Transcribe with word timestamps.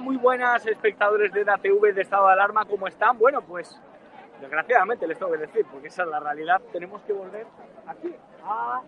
Muy 0.00 0.16
buenas 0.16 0.66
espectadores 0.66 1.32
de 1.32 1.44
DATV 1.44 1.92
de 1.92 2.00
Estado 2.00 2.26
de 2.26 2.32
Alarma, 2.32 2.64
¿cómo 2.64 2.88
están? 2.88 3.18
Bueno, 3.18 3.42
pues 3.42 3.78
desgraciadamente 4.40 5.06
les 5.06 5.18
tengo 5.18 5.32
que 5.32 5.38
decir, 5.38 5.66
porque 5.70 5.88
esa 5.88 6.04
es 6.04 6.08
la 6.08 6.18
realidad, 6.18 6.62
tenemos 6.72 7.02
que 7.02 7.12
volver 7.12 7.46
aquí 7.86 8.14
a 8.42 8.80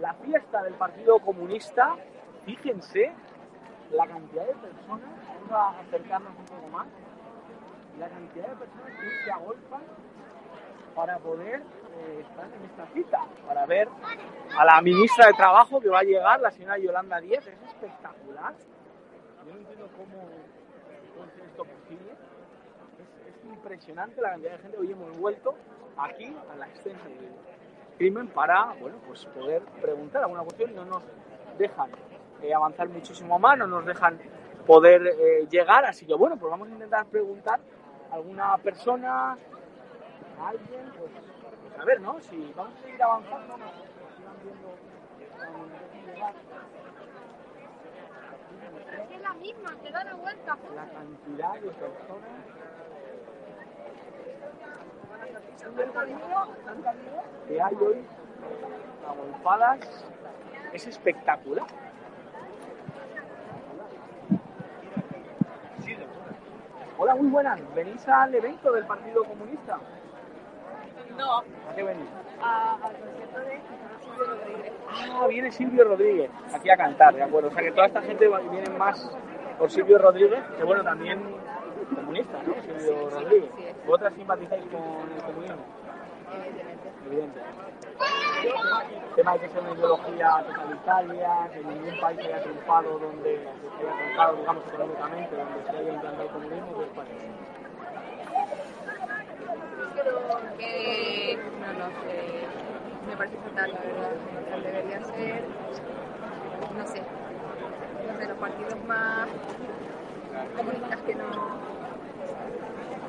la 0.00 0.14
fiesta 0.14 0.62
del 0.64 0.74
Partido 0.74 1.20
Comunista. 1.20 1.94
Fíjense 2.44 3.12
la 3.92 4.06
cantidad 4.06 4.46
de 4.46 4.54
personas, 4.54 5.08
vamos 5.28 5.52
a 5.52 5.80
acercarnos 5.80 6.32
un 6.36 6.44
poco 6.46 6.68
más, 6.68 6.86
la 8.00 8.08
cantidad 8.08 8.48
de 8.48 8.56
personas 8.56 9.00
que 9.00 9.24
se 9.24 9.30
agolpan 9.30 9.82
para 10.96 11.18
poder 11.18 11.62
eh, 11.62 12.24
estar 12.28 12.46
en 12.46 12.64
esta 12.64 12.86
cita, 12.92 13.20
para 13.46 13.64
ver 13.64 13.88
a 14.58 14.64
la 14.64 14.82
ministra 14.82 15.28
de 15.28 15.34
Trabajo 15.34 15.80
que 15.80 15.88
va 15.88 16.00
a 16.00 16.04
llegar, 16.04 16.40
la 16.40 16.50
señora 16.50 16.78
Yolanda 16.78 17.20
Díez, 17.20 17.46
es 17.46 17.62
espectacular. 17.62 18.54
Yo 19.48 19.54
no 19.54 19.60
entiendo 19.60 19.88
cómo 19.96 20.28
puede 21.16 21.30
ser 21.30 21.44
esto 21.46 21.64
posible. 21.64 22.12
Es, 23.00 23.34
es 23.34 23.44
impresionante 23.44 24.20
la 24.20 24.30
cantidad 24.32 24.52
de 24.52 24.58
gente. 24.58 24.76
Hoy 24.76 24.92
hemos 24.92 25.16
vuelto 25.16 25.54
aquí 25.96 26.36
a 26.52 26.56
la 26.56 26.68
escena 26.68 27.02
del 27.04 27.32
crimen 27.96 28.28
para 28.28 28.74
bueno, 28.78 28.98
pues 29.06 29.24
poder 29.24 29.62
preguntar 29.80 30.24
alguna 30.24 30.42
cuestión. 30.42 30.74
No 30.74 30.84
nos 30.84 31.02
dejan 31.56 31.90
eh, 32.42 32.52
avanzar 32.52 32.90
muchísimo 32.90 33.38
más, 33.38 33.56
no 33.56 33.66
nos 33.66 33.86
dejan 33.86 34.18
poder 34.66 35.06
eh, 35.06 35.46
llegar. 35.48 35.86
Así 35.86 36.04
que 36.04 36.12
bueno, 36.12 36.36
pues 36.36 36.50
vamos 36.50 36.68
a 36.68 36.72
intentar 36.72 37.06
preguntar 37.06 37.58
a 38.10 38.16
alguna 38.16 38.58
persona, 38.58 39.30
a 40.38 40.48
alguien, 40.48 40.92
pues, 40.98 41.10
pues 41.10 41.80
a 41.80 41.84
ver, 41.86 42.02
¿no? 42.02 42.20
Si 42.20 42.52
vamos 42.54 42.74
a 42.78 42.82
seguir 42.82 43.02
avanzando, 43.02 43.56
nos 43.56 43.70
sigan 43.70 44.34
viendo. 44.44 44.68
Es 49.12 49.20
la 49.22 49.32
misma, 49.34 49.70
te 49.82 49.90
da 49.90 50.04
la 50.04 50.14
vuelta. 50.14 50.56
la 50.74 50.86
cantidad 50.86 51.52
de 51.54 51.60
personas 51.60 52.22
que 57.46 57.60
hay 57.62 57.74
hoy 57.74 58.04
agolpadas 59.08 59.78
es 60.72 60.86
espectacular. 60.86 61.66
Hola, 66.98 67.14
muy 67.14 67.28
buenas. 67.28 67.60
¿Venís 67.74 68.06
al 68.08 68.34
evento 68.34 68.72
del 68.72 68.84
Partido 68.84 69.22
Comunista? 69.24 69.78
No, 71.16 71.38
¿A 71.38 71.74
qué 71.74 71.82
venís? 71.84 72.08
a- 72.42 72.74
al 72.74 72.80
concierto 72.96 73.38
de 73.40 73.60
Silvio 74.02 74.24
Rodríguez. 74.24 74.72
Ah, 75.20 75.26
viene 75.26 75.50
Silvio 75.50 75.82
Rodríguez 75.82 76.30
aquí 76.54 76.70
a 76.70 76.76
cantar, 76.76 77.12
¿de 77.12 77.24
acuerdo? 77.24 77.48
O 77.48 77.50
sea 77.50 77.60
que 77.60 77.72
toda 77.72 77.88
esta 77.88 78.02
gente 78.02 78.28
viene 78.28 78.70
más 78.78 79.10
por 79.58 79.68
Silvio 79.68 79.98
Rodríguez, 79.98 80.44
que 80.56 80.62
bueno, 80.62 80.84
también 80.84 81.20
comunista, 81.92 82.40
¿no? 82.46 82.54
Silvio 82.62 83.10
Rodríguez. 83.10 83.50
¿Vosotras 83.84 84.12
simpatizáis 84.14 84.64
con 84.66 85.10
el 85.12 85.22
comunismo? 85.24 85.56
Evidentemente. 86.30 86.88
Evidente. 87.06 87.40
El 89.08 89.14
tema 89.16 89.32
de 89.32 89.38
que 89.40 89.48
sea 89.48 89.60
una 89.60 89.72
ideología 89.72 90.44
totalitaria, 90.46 91.50
que 91.52 91.64
ningún 91.64 92.00
país 92.00 92.18
haya 92.20 92.40
triunfado 92.40 92.98
donde 93.00 93.40
se 93.40 93.86
haya 93.88 93.96
triunfado, 93.96 94.36
digamos, 94.36 94.66
económicamente, 94.68 95.36
donde 95.36 95.64
se 95.64 95.76
haya 95.78 95.92
implantado 95.94 96.22
el 96.22 96.28
comunismo, 96.30 96.72
pues 96.76 97.08
que 100.58 101.38
no, 101.60 101.72
no 101.72 101.88
sé. 102.02 102.67
Me 103.06 103.16
parece 103.16 103.36
fatal, 103.38 103.72
la 103.72 103.80
verdad. 103.80 104.10
Debería 104.62 105.04
ser, 105.04 105.44
no 106.76 106.86
sé, 106.86 107.02
sé, 108.18 108.28
los 108.28 108.38
partidos 108.38 108.84
más 108.86 109.28
comunistas 110.56 111.00
que 111.02 111.14
no. 111.14 111.24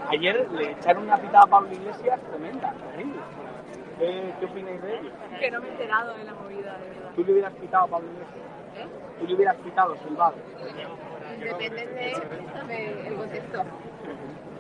Ayer 0.09 0.47
le 0.51 0.71
echaron 0.71 1.03
una 1.03 1.17
pitada 1.17 1.43
a 1.43 1.47
Pablo 1.47 1.71
Iglesias 1.71 2.19
tremenda, 2.29 2.73
terrible. 2.73 3.19
¿Qué, 3.99 4.33
qué 4.39 4.45
opináis 4.45 4.81
de 4.81 4.97
ello? 4.97 5.11
Que 5.39 5.51
no 5.51 5.61
me 5.61 5.67
he 5.67 5.72
enterado 5.72 6.13
de 6.13 6.23
la 6.23 6.33
movida, 6.33 6.78
de 6.78 6.89
verdad. 6.89 7.11
¿Tú 7.16 7.23
le 7.23 7.33
hubieras 7.33 7.53
pitado 7.53 7.83
a 7.85 7.88
Pablo 7.88 8.07
Iglesias? 8.07 8.47
¿Eh? 8.78 8.88
¿Tú 9.19 9.28
le 9.28 9.35
hubieras 9.35 9.55
pitado, 9.57 9.95
silbado? 9.97 10.35
Depende 11.39 11.85
de, 11.85 13.07
el 13.07 13.16
contexto. 13.16 13.63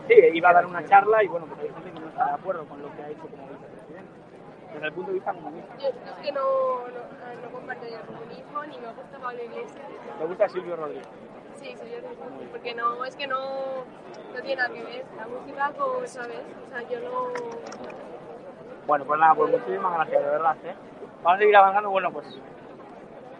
Sí, 0.07 0.15
iba 0.33 0.49
a 0.49 0.53
dar 0.53 0.65
una 0.65 0.83
charla 0.85 1.23
y 1.23 1.27
bueno, 1.27 1.45
pues 1.45 1.59
hay 1.61 1.69
gente 1.69 1.91
que 1.91 1.99
no 1.99 2.07
está 2.09 2.25
de 2.25 2.33
acuerdo 2.33 2.65
con 2.65 2.81
lo 2.81 2.95
que 2.95 3.03
ha 3.03 3.09
hecho 3.09 3.21
como 3.21 3.47
vicepresidente. 3.47 3.68
Desde 4.73 4.87
el 4.87 4.93
punto 4.93 5.11
de 5.11 5.15
vista 5.15 5.33
comunista. 5.33 5.77
Yo 5.77 5.87
es 5.87 6.17
que 6.21 6.31
no, 6.31 6.87
no, 6.87 7.41
no 7.41 7.51
comparto 7.51 7.85
ni 7.85 7.93
el 7.93 8.01
comunismo 8.01 8.63
ni 8.65 8.77
me 8.77 8.87
gusta 8.93 9.17
Pablo 9.19 9.43
Iglesias. 9.43 9.85
¿Te 10.19 10.25
gusta 10.25 10.49
Silvio 10.49 10.75
Rodríguez? 10.75 11.07
Sí, 11.55 11.75
soy 11.77 11.89
yo 11.89 11.97
porque 12.51 12.73
no, 12.73 13.03
es 13.03 13.15
que 13.15 13.27
no, 13.27 13.83
no 14.33 14.41
tiene 14.41 14.55
nada 14.55 14.73
que 14.73 14.83
ver 14.83 15.05
la 15.17 15.27
música 15.27 15.73
con, 15.77 16.07
¿sabes? 16.07 16.39
O 16.65 16.69
sea, 16.69 16.81
yo 16.87 16.99
no... 17.01 17.33
Bueno, 18.87 19.05
pues 19.05 19.19
nada, 19.19 19.35
pues 19.35 19.51
muchísimas 19.51 19.93
gracias, 19.93 20.23
de 20.23 20.29
verdad, 20.29 20.57
¿eh? 20.63 20.75
Vamos 21.21 21.35
a 21.35 21.37
seguir 21.39 21.55
avanzando, 21.57 21.89
bueno, 21.89 22.11
pues 22.11 22.39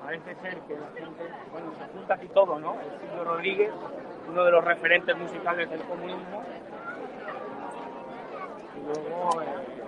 parece 0.03 0.35
ser 0.35 0.59
que 0.61 0.73
la 0.73 0.87
gente, 0.87 1.23
bueno, 1.51 1.71
se 1.77 1.93
junta 1.93 2.13
aquí 2.15 2.27
todo, 2.27 2.59
¿no? 2.59 2.73
El 2.81 2.99
Silvio 2.99 3.23
Rodríguez, 3.23 3.71
uno 4.27 4.43
de 4.43 4.51
los 4.51 4.65
referentes 4.65 5.17
musicales 5.17 5.69
del 5.69 5.81
comunismo. 5.83 6.43
Y 8.75 8.81
luego, 8.85 9.41
eh, 9.41 9.78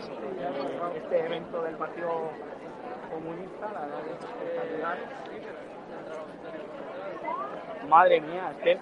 este 0.00 1.26
evento 1.26 1.62
del 1.62 1.74
Partido 1.76 2.30
Comunista, 3.10 3.70
la 3.72 3.80
verdad 3.80 4.00
es 4.06 4.24
espectacular. 4.24 4.98
Madre 7.88 8.20
mía, 8.20 8.50
es 8.50 8.62
que 8.62 8.78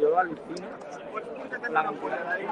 yo 0.00 0.18
alucino 0.18 0.66
la 1.70 1.84
cantidad 1.84 2.36
de 2.36 2.46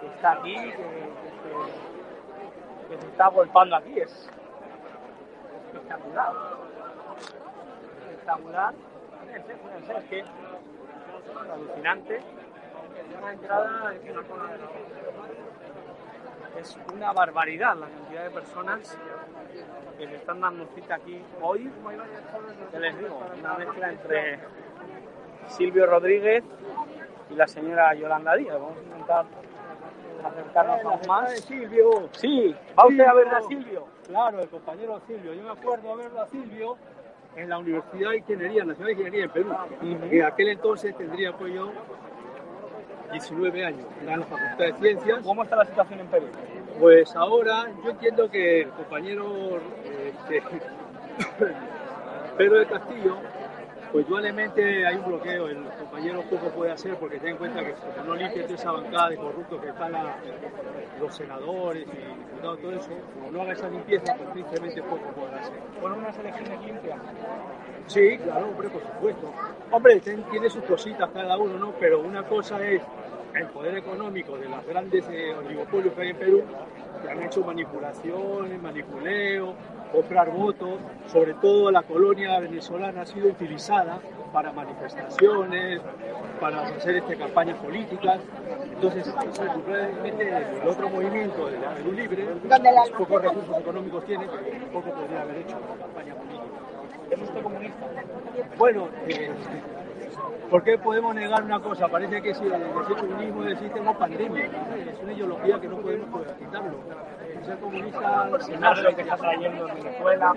que 0.00 0.06
está 0.06 0.32
aquí, 0.32 0.54
que, 0.54 0.82
se, 2.88 3.06
está 3.08 3.28
golpeando 3.28 3.76
aquí, 3.76 3.98
es 3.98 4.30
espectacular. 5.66 6.32
Espectacular. 8.10 8.74
Fíjense, 9.24 9.54
fíjense, 9.54 9.92
es 9.96 10.04
que 10.04 10.18
es 10.18 10.26
alucinante. 11.50 12.20
Una 13.18 13.32
entrada 13.32 13.94
es 13.94 14.10
una 14.10 14.22
cosa 14.22 14.42
es 16.58 16.78
una 16.92 17.12
barbaridad 17.12 17.76
la 17.76 17.88
cantidad 17.88 18.24
de 18.24 18.30
personas 18.30 18.98
que 19.98 20.06
se 20.06 20.16
están 20.16 20.40
dando 20.40 20.66
cita 20.74 20.96
aquí 20.96 21.20
hoy. 21.40 21.70
¿Qué 22.70 22.80
les 22.80 22.98
digo? 22.98 23.20
Una 23.38 23.54
mezcla 23.54 23.90
entre 23.90 24.40
Silvio 25.48 25.86
Rodríguez 25.86 26.44
y 27.30 27.34
la 27.34 27.46
señora 27.46 27.94
Yolanda 27.94 28.34
Díaz. 28.36 28.54
Vamos 28.54 28.78
a 28.78 28.82
intentar 28.82 29.26
acercarnos 30.24 31.06
más. 31.06 31.40
Silvio. 31.40 32.08
Sí, 32.12 32.54
va 32.78 32.86
usted 32.86 33.04
a 33.04 33.14
ver 33.14 33.28
a 33.28 33.42
Silvio. 33.42 33.86
Claro, 34.06 34.40
el 34.40 34.48
compañero 34.48 35.00
Silvio. 35.06 35.34
Yo 35.34 35.42
me 35.42 35.50
acuerdo 35.50 35.96
verlo 35.96 36.20
a 36.20 36.26
Silvio 36.28 36.76
en 37.36 37.48
la 37.48 37.58
Universidad 37.58 38.10
de 38.10 38.18
Ingeniería, 38.18 38.64
Nacional 38.64 38.86
de 38.86 38.92
Ingeniería 38.92 39.24
en 39.24 39.30
Perú. 39.30 39.54
En 39.80 40.24
aquel 40.24 40.48
entonces 40.48 40.96
tendría 40.96 41.32
pues 41.32 41.52
yo 41.54 41.72
19 43.12 43.64
años. 43.64 43.86
En 44.00 44.06
la 44.06 44.26
Facultad 44.26 44.64
de 44.64 44.72
Ciencias. 44.74 45.20
¿Cómo 45.22 45.42
está 45.44 45.56
la 45.56 45.66
situación 45.66 46.00
en 46.00 46.06
Perú? 46.08 46.26
Pues 46.80 47.14
ahora 47.14 47.66
yo 47.84 47.90
entiendo 47.90 48.30
que 48.30 48.62
el 48.62 48.70
compañero 48.70 49.60
este, 50.06 50.42
Pedro 52.36 52.58
del 52.58 52.66
Castillo, 52.66 53.18
pues 53.92 54.06
probablemente 54.06 54.86
hay 54.86 54.96
un 54.96 55.04
bloqueo, 55.04 55.48
el 55.48 55.64
compañero 55.78 56.22
poco 56.22 56.48
puede 56.50 56.72
hacer 56.72 56.96
porque 56.96 57.18
ten 57.18 57.30
en 57.30 57.36
cuenta 57.36 57.60
que 57.62 57.74
no 58.06 58.14
limpia 58.14 58.42
toda 58.44 58.54
esa 58.54 58.72
bancada 58.72 59.10
de 59.10 59.16
corruptos 59.16 59.60
que 59.60 59.68
están 59.68 59.92
la- 59.92 60.16
los 60.98 61.14
senadores 61.14 61.86
y 61.86 62.18
diputados, 62.18 62.60
todo 62.60 62.72
eso, 62.72 62.88
como 63.14 63.30
no 63.30 63.42
haga 63.42 63.52
esa 63.52 63.68
limpieza, 63.68 64.14
pues 64.16 64.32
tristemente 64.32 64.82
poco 64.82 65.06
podrá 65.14 65.40
hacer. 65.40 65.58
Fueron 65.80 65.98
unas 65.98 66.18
elecciones 66.18 66.64
limpias. 66.64 66.98
Sí, 67.86 68.18
claro, 68.18 68.46
hombre, 68.48 68.68
por 68.70 68.80
supuesto. 68.82 69.32
Hombre, 69.70 70.00
ten- 70.00 70.22
tiene 70.24 70.48
sus 70.48 70.62
cositas 70.64 71.10
cada 71.10 71.36
uno, 71.36 71.58
¿no? 71.58 71.72
Pero 71.78 72.00
una 72.00 72.22
cosa 72.22 72.64
es 72.66 72.80
el 73.34 73.46
poder 73.48 73.76
económico 73.78 74.36
de 74.38 74.48
las 74.48 74.64
grandes 74.66 75.04
eh, 75.10 75.34
oligopolios 75.34 75.92
que 75.94 76.00
hay 76.02 76.08
en 76.10 76.16
Perú, 76.16 76.42
que 77.02 77.10
han 77.10 77.22
hecho 77.22 77.42
manipulaciones, 77.42 78.60
manipuleo, 78.62 79.54
comprar 79.92 80.30
votos. 80.30 80.80
Sobre 81.06 81.34
todo 81.34 81.70
la 81.70 81.82
colonia 81.82 82.40
venezolana 82.40 83.02
ha 83.02 83.06
sido 83.06 83.28
utilizada 83.28 83.98
para 84.32 84.52
manifestaciones, 84.52 85.80
para 86.40 86.66
hacer 86.66 86.96
este, 86.96 87.16
campañas 87.16 87.58
políticas. 87.58 88.20
Entonces, 88.64 89.14
realmente 89.66 90.28
el 90.62 90.68
otro 90.68 90.88
movimiento 90.88 91.46
de 91.46 91.60
la 91.60 91.74
Perú 91.74 91.92
Libre, 91.92 92.26
pues, 92.48 92.90
pocos 92.96 93.22
recursos 93.22 93.58
económicos 93.58 94.04
tiene, 94.06 94.26
poco 94.72 94.90
podría 94.90 95.22
haber 95.22 95.36
hecho 95.38 95.56
campaña 95.78 96.14
política. 96.14 96.46
¿Es 97.10 97.20
usted 97.20 97.42
comunista? 97.42 97.86
Bueno, 98.56 98.88
eh, 99.06 99.30
¿Por 100.50 100.62
qué 100.64 100.76
podemos 100.76 101.14
negar 101.14 101.42
una 101.44 101.60
cosa? 101.60 101.88
Parece 101.88 102.20
que 102.20 102.34
si 102.34 102.44
el 102.44 102.52
comunismo 103.00 103.44
existe 103.44 103.80
una 103.80 103.96
pandemia. 103.96 104.44
Es 104.44 105.02
una 105.02 105.12
ideología 105.12 105.58
que 105.58 105.68
no 105.68 105.78
podemos 105.78 106.08
quitarlo. 106.38 106.76
Comunista 107.60 108.30
se 108.40 108.56
nace. 108.56 108.82
lo 108.82 108.96
que 108.96 109.02
está 109.02 109.16
trayendo 109.16 109.68
en 109.68 109.74
Venezuela. 109.74 110.34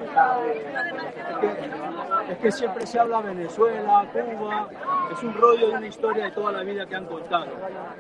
Es 2.30 2.38
que, 2.38 2.52
siempre 2.52 2.88
se 2.88 3.00
habla 3.00 3.22
Venezuela, 3.22 4.08
Cuba. 4.12 4.68
Es 5.12 5.24
un 5.24 5.34
rollo 5.36 5.68
de 5.70 5.74
una 5.76 5.88
historia 5.88 6.26
de 6.26 6.32
toda 6.32 6.52
la 6.52 6.64
vida 6.64 6.86
que 6.86 6.96
han 6.96 7.06
contado. 7.06 7.48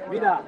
Mira, 0.10 0.42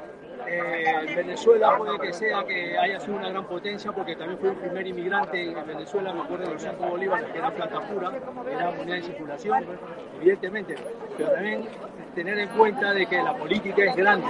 eh, 0.49 1.13
Venezuela 1.15 1.77
puede 1.77 1.99
que 1.99 2.13
sea 2.13 2.43
que 2.45 2.77
haya 2.77 2.99
sido 2.99 3.17
una 3.17 3.29
gran 3.29 3.45
potencia 3.45 3.91
porque 3.91 4.15
también 4.15 4.39
fue 4.39 4.49
el 4.49 4.55
primer 4.55 4.87
inmigrante 4.87 5.51
en 5.51 5.67
Venezuela, 5.67 6.13
me 6.13 6.21
acuerdo 6.21 6.45
de 6.45 6.53
los 6.53 6.61
cinco 6.61 6.87
bolívares, 6.87 7.29
que 7.31 7.37
era 7.37 7.51
plata 7.51 7.81
pura, 7.81 8.11
era 8.49 8.71
moneda 8.71 8.95
de 8.95 9.03
circulación, 9.03 9.65
evidentemente, 10.21 10.75
pero 11.17 11.31
también 11.31 11.67
tener 12.15 12.39
en 12.39 12.49
cuenta 12.49 12.93
de 12.93 13.05
que 13.05 13.21
la 13.21 13.35
política 13.35 13.83
es 13.83 13.95
grande 13.95 14.27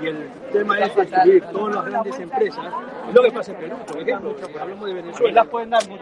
y 0.00 0.06
el 0.06 0.28
tema 0.52 0.78
es 0.78 0.94
destruir 0.94 1.44
todas 1.46 1.74
las 1.74 1.84
grandes 1.84 2.18
empresas. 2.18 2.66
Lo 3.12 3.22
que 3.22 3.32
pasa 3.32 3.52
en 3.52 3.58
Perú, 3.58 3.76
por 3.86 4.00
ejemplo, 4.00 4.36
porque 4.36 4.58
hablamos 4.58 4.86
de 4.86 4.94
Venezuela. 4.94 5.46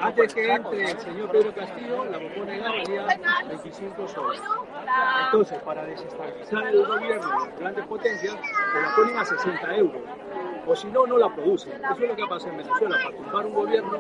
Antes 0.00 0.34
que 0.34 0.52
entre 0.52 0.90
el 0.90 0.98
señor 1.00 1.30
Pedro 1.30 1.54
Castillo, 1.54 2.04
la 2.04 2.18
bombona 2.18 2.72
valía 2.72 3.06
25 3.48 4.08
soles. 4.08 4.40
Entonces, 5.24 5.58
para 5.62 5.84
desestabilizar 5.84 6.66
el 6.66 6.86
gobierno 6.86 7.28
de 7.28 7.48
las 7.48 7.58
grandes 7.58 7.86
potencias, 7.86 8.34
se 8.34 8.80
la 8.82 8.94
ponen 8.94 9.16
a 9.16 9.24
60 9.24 9.76
euros. 9.76 10.02
O 10.66 10.76
si 10.76 10.88
no, 10.88 11.06
no 11.06 11.16
la 11.16 11.34
producen. 11.34 11.72
Eso 11.82 11.94
es 11.94 12.08
lo 12.08 12.16
que 12.16 12.22
ha 12.22 12.26
pasado 12.26 12.52
en 12.52 12.58
Venezuela. 12.58 12.96
Para 13.02 13.16
tumbar 13.16 13.46
un 13.46 13.54
gobierno, 13.54 13.98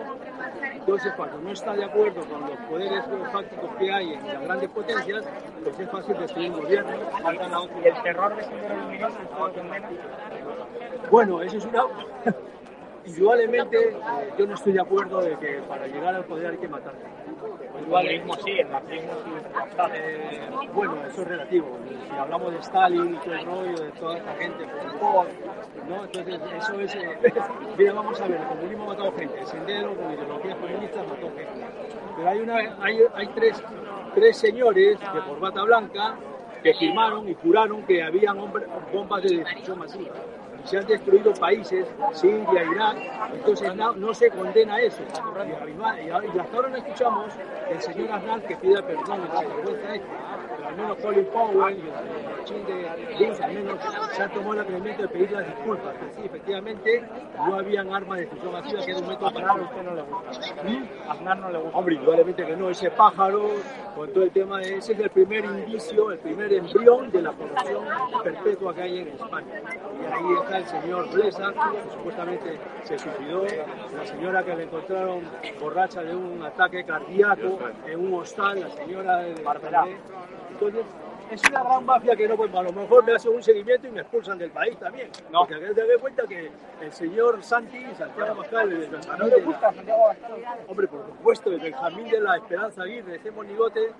entonces 0.72 1.12
cuando 1.16 1.38
no 1.38 1.50
está 1.50 1.72
de 1.74 1.84
acuerdo 1.84 2.20
con 2.26 2.40
los 2.42 2.58
poderes 2.68 3.04
fácticos 3.32 3.70
que 3.78 3.92
hay 3.92 4.12
en 4.12 4.26
las 4.26 4.42
grandes 4.42 4.68
potencias, 4.70 5.24
pues 5.64 5.80
es 5.80 5.90
fácil 5.90 6.18
destruir 6.18 6.50
un 6.50 6.60
gobierno. 6.60 6.90
¿Y 7.82 7.88
el 7.88 8.02
terror 8.02 8.36
de 8.36 8.44
Sendero 8.44 8.76
Luminoso 8.76 9.16
condena? 9.38 9.88
Bueno, 11.10 11.40
eso 11.40 11.56
es 11.56 11.64
una... 11.64 11.84
Indudablemente, 13.08 13.96
yo 14.38 14.46
no 14.46 14.54
estoy 14.54 14.72
de 14.74 14.80
acuerdo 14.80 15.20
de 15.22 15.36
que 15.38 15.60
para 15.68 15.86
llegar 15.86 16.14
al 16.14 16.24
poder 16.24 16.52
hay 16.52 16.58
que 16.58 16.68
matar. 16.68 16.92
El 17.78 17.86
dualismo 17.86 18.34
sí, 18.44 18.50
el 18.50 18.70
nazismo 18.70 19.12
sí. 19.24 19.30
Eh, 19.94 20.48
bueno, 20.74 20.96
eso 21.06 21.22
es 21.22 21.28
relativo. 21.28 21.78
Si 22.10 22.16
hablamos 22.18 22.52
de 22.52 22.58
Stalin 22.58 23.14
y 23.14 23.18
todo 23.18 23.34
el 23.34 23.44
rollo 23.46 23.76
de 23.84 23.90
toda 23.92 24.16
esta 24.18 24.34
gente, 24.34 24.64
Pol 25.00 25.26
¿no? 25.88 26.04
Entonces, 26.04 26.40
eso 26.58 26.80
es. 26.80 26.94
eh, 26.96 27.18
mira, 27.78 27.92
vamos 27.94 28.20
a 28.20 28.26
ver, 28.28 28.40
el 28.40 28.46
comunismo 28.48 28.84
ha 28.84 28.86
matado 28.88 29.12
gente, 29.12 29.38
el 29.40 29.46
sendero 29.46 29.94
con 29.94 30.12
ideologías 30.12 30.56
comunistas 30.56 31.06
mató 31.08 31.26
gente. 31.36 31.66
Pero 32.16 32.28
hay, 32.28 32.38
una, 32.40 32.56
hay, 32.82 32.98
hay 33.14 33.26
tres, 33.28 33.62
tres 34.14 34.36
señores 34.36 34.98
de 35.00 35.20
corbata 35.26 35.62
blanca 35.62 36.14
que 36.62 36.74
firmaron 36.74 37.28
y 37.28 37.34
juraron 37.34 37.84
que 37.84 38.02
habían 38.02 38.38
hombre- 38.38 38.66
bombas 38.92 39.22
de 39.22 39.36
destrucción 39.38 39.78
masiva. 39.78 40.10
Se 40.68 40.76
han 40.76 40.86
destruido 40.86 41.32
países, 41.34 41.86
Siria, 42.12 42.62
Irak, 42.62 42.96
entonces 43.32 43.74
no, 43.74 43.92
no 43.94 44.12
se 44.12 44.28
condena 44.30 44.78
eso. 44.80 45.02
Y, 45.02 46.10
hasta 46.10 46.56
ahora 46.56 46.68
no 46.68 46.76
escuchamos 46.76 47.32
el 47.70 47.80
señor 47.80 48.12
Aznar 48.12 48.42
que 48.42 48.56
pida 48.56 48.82
perdón 48.82 49.20
la 49.32 49.40
vergüenza 49.40 49.94
este. 49.94 50.06
Pero 50.56 50.68
al 50.68 50.76
menos 50.76 50.96
Colin 50.98 51.24
Powell 51.26 51.76
y 51.76 51.80
el 51.80 52.38
machín 52.38 52.66
de 52.66 52.88
al 53.42 53.52
menos 53.54 53.78
se 54.12 54.22
han 54.22 54.30
tomado 54.32 54.52
el 54.54 54.60
atrevimiento 54.60 55.02
de 55.02 55.08
pedir 55.08 55.30
las 55.32 55.46
disculpas. 55.46 55.94
Que 55.96 56.10
sí, 56.14 56.20
efectivamente, 56.26 57.04
no 57.36 57.54
habían 57.56 57.94
armas 57.94 58.18
de 58.18 58.24
destrucción 58.26 58.52
masiva, 58.52 58.84
que 58.84 58.90
era 58.90 59.00
un 59.00 59.08
método 59.08 59.32
para 59.32 59.54
usted 59.54 59.82
no 59.82 59.94
le 59.94 60.02
gusta. 60.02 60.62
¿Mm? 60.64 61.10
Aznar 61.10 61.38
no 61.38 61.50
le 61.50 61.58
gusta. 61.58 61.78
Hombre, 61.78 61.94
indudablemente 61.94 62.46
que 62.46 62.56
no, 62.56 62.70
ese 62.70 62.90
pájaro, 62.90 63.50
con 63.96 64.12
todo 64.12 64.24
el 64.24 64.30
tema, 64.30 64.58
de- 64.58 64.76
ese 64.76 64.92
es 64.92 64.98
el 65.00 65.10
primer 65.10 65.44
indicio, 65.44 66.10
el 66.12 66.18
primer 66.18 66.52
embrión 66.52 67.10
de 67.10 67.22
la 67.22 67.32
corrupción 67.32 67.84
perpetua 68.22 68.74
que 68.74 68.82
hay 68.82 68.98
en 68.98 69.08
España. 69.08 69.62
Y 70.00 70.04
ahí 70.12 70.34
está 70.44 70.57
el 70.58 70.66
señor 70.66 71.10
Blesa, 71.10 71.52
que 71.52 71.90
supuestamente 71.92 72.58
se 72.84 72.98
suicidó, 72.98 73.44
la 73.96 74.06
señora 74.06 74.44
que 74.44 74.54
le 74.56 74.64
encontraron 74.64 75.22
borracha 75.60 76.02
de 76.02 76.14
un 76.14 76.42
ataque 76.42 76.84
cardíaco 76.84 77.58
en 77.86 78.00
un 78.00 78.20
hostal, 78.20 78.60
la 78.60 78.70
señora 78.70 79.18
de 79.18 79.42
Barberá. 79.42 79.84
Entonces, 80.50 80.84
es 81.30 81.42
una 81.50 81.62
gran 81.62 81.84
mafia 81.84 82.16
que 82.16 82.26
no, 82.26 82.36
pues 82.36 82.54
a 82.54 82.62
lo 82.62 82.72
mejor 82.72 83.04
me 83.04 83.12
hacen 83.12 83.32
un 83.34 83.42
seguimiento 83.42 83.86
y 83.86 83.90
me 83.90 84.00
expulsan 84.00 84.38
del 84.38 84.50
país 84.50 84.76
también. 84.78 85.10
No. 85.30 85.40
Porque 85.40 85.54
hay 85.56 85.60
que 85.60 85.74
tener 85.74 85.90
en 85.92 86.00
cuenta 86.00 86.22
que 86.26 86.50
el 86.80 86.92
señor 86.92 87.42
Santi, 87.42 87.84
Santiago 87.96 88.36
Pascal, 88.36 88.72
el 88.72 88.90
¿No 88.90 88.96
Benjamín 88.98 89.28
le 89.28 89.34
de 89.34 89.40
la- 89.40 89.46
gusta 89.46 89.72
Santiago 89.74 90.04
Abascal? 90.04 90.32
Hombre, 90.68 90.88
por 90.88 91.06
supuesto, 91.06 91.50
el 91.52 91.60
Benjamín 91.60 92.08
de 92.08 92.20
la 92.20 92.36
Esperanza 92.36 92.82
Aguirre, 92.82 93.16
ese 93.16 93.30
monigote. 93.30 93.92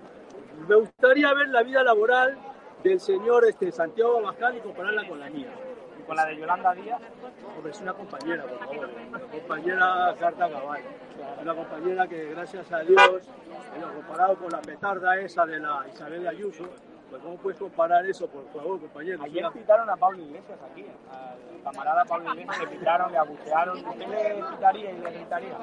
Me 0.67 0.75
gustaría 0.77 1.33
ver 1.35 1.49
la 1.49 1.63
vida 1.63 1.83
laboral 1.85 2.37
del 2.83 2.99
señor 2.99 3.45
este, 3.47 3.71
Santiago 3.73 4.19
Abascal 4.19 4.57
y 4.57 4.61
compararla 4.61 5.07
con 5.07 5.21
la 5.21 5.29
mía. 5.29 5.49
¿Y 6.09 6.11
con 6.11 6.17
la 6.17 6.25
de 6.25 6.37
Yolanda 6.39 6.73
Díaz? 6.75 7.01
Hombre, 7.55 7.71
es 7.71 7.81
una 7.83 7.93
compañera, 7.93 8.45
por 8.45 8.59
favor. 8.61 8.91
Compañera 9.31 10.15
carta 10.19 10.49
cabal. 10.51 10.81
Una 11.43 11.55
compañera 11.55 12.07
que, 12.07 12.31
gracias 12.31 12.73
a 12.73 12.81
Dios, 12.81 13.29
bueno, 13.71 13.93
comparado 13.95 14.37
con 14.37 14.49
la 14.51 14.61
petarda 14.63 15.17
esa 15.21 15.45
de 15.45 15.61
la 15.61 15.85
Isabel 15.93 16.27
Ayuso, 16.27 16.65
pues 17.11 17.23
¿cómo 17.23 17.37
puedes 17.37 17.59
comparar 17.59 18.07
eso, 18.07 18.27
por 18.27 18.47
favor, 18.49 18.81
compañero? 18.81 19.19
Es 19.19 19.25
Ayer 19.31 19.43
una- 19.45 19.53
pitaron 19.53 19.91
a 19.91 19.97
Pablo 19.97 20.23
Iglesias 20.23 20.59
aquí. 20.71 20.87
Al 21.11 21.63
camarada 21.63 22.05
Pablo 22.07 22.31
Iglesias 22.33 22.59
le 22.61 22.67
pitaron, 22.79 23.13
le 23.13 23.19
abuchearon. 23.19 23.77
¿Usted 23.87 24.09
le 24.09 24.45
pitaría 24.51 24.91
y 24.91 24.99
le 24.99 25.11
gritaría? 25.11 25.57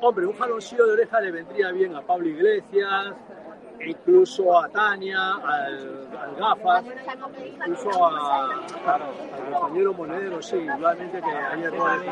Hombre, 0.00 0.26
un 0.26 0.32
jaloncillo 0.38 0.86
de 0.86 0.92
oreja 0.94 1.20
le 1.20 1.30
vendría 1.30 1.72
bien 1.72 1.94
a 1.94 2.00
Pablo 2.00 2.26
Iglesias, 2.26 3.14
incluso 3.86 4.58
a 4.58 4.68
Tania, 4.68 5.34
al, 5.34 6.08
al 6.18 6.36
Gafas, 6.36 6.84
incluso 7.56 8.06
al 8.06 8.66
compañero 9.52 9.92
Monedero, 9.94 10.42
sí, 10.42 10.56
igualmente 10.56 11.20
que 11.20 11.30
hay 11.30 11.62
errores 11.64 12.02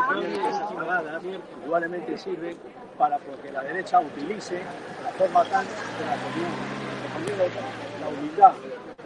que 1.23 1.41
igualmente 1.65 2.19
sirven 2.19 2.56
para 2.97 3.19
que 3.19 3.53
la 3.53 3.62
derecha 3.62 4.00
utilice 4.00 4.62
la 5.05 5.11
forma 5.11 5.44
tan 5.44 5.65
de 5.65 6.06
la 6.06 6.17
Compañero, 7.09 7.44
la 8.00 8.09
humildad. 8.09 8.53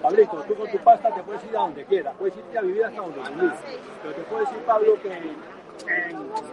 Pablito, 0.03 0.43
tú 0.49 0.55
con 0.57 0.71
tu 0.71 0.79
pasta 0.79 1.15
te 1.15 1.23
puedes 1.23 1.45
ir 1.45 1.57
a 1.57 1.61
donde 1.61 1.85
quieras, 1.85 2.15
puedes 2.19 2.37
irte 2.37 2.59
a 2.59 2.63
vivir 2.63 2.85
hasta 2.85 3.01
donde 3.01 3.21
vivís. 3.21 3.53
Pero 4.03 4.15
te 4.15 4.23
puedo 4.23 4.45
decir, 4.45 4.59
Pablo, 4.67 5.01
que 5.01 5.13
en 5.13 5.37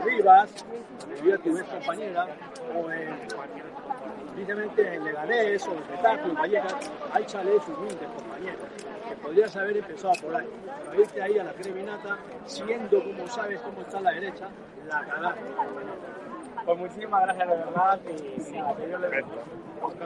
Rivas, 0.04 0.66
donde 1.00 1.22
vive 1.22 1.38
tu 1.40 1.70
compañera, 1.70 2.28
o 2.76 2.92
en, 2.92 3.18
precisamente 4.30 4.96
en 4.96 5.04
Leganés, 5.04 5.68
o 5.68 5.72
en 5.72 5.84
Getafe, 5.84 6.24
en 6.24 6.36
Vallecas, 6.36 6.92
hay 7.14 7.26
chalets 7.26 7.68
humildes, 7.68 8.10
compañeros, 8.16 8.62
que 9.08 9.16
podrías 9.16 9.56
haber 9.56 9.78
empezado 9.78 10.14
por 10.22 10.36
ahí. 10.36 10.48
Pero 10.86 11.02
irte 11.02 11.22
ahí 11.22 11.40
a 11.40 11.44
la 11.44 11.54
creminata, 11.54 12.18
siendo 12.46 13.04
como 13.04 13.28
sabes 13.28 13.60
cómo 13.62 13.82
está 13.82 14.02
la 14.02 14.12
derecha, 14.12 14.48
la 14.88 15.06
cagaste. 15.06 15.42
Pues 16.66 16.78
muchísimas 16.78 17.24
gracias 17.24 17.48
de 17.50 17.56
verdad 17.56 18.00
y 18.04 18.16
que 18.16 18.88
Dios 18.88 19.02
bendiga. 19.02 19.26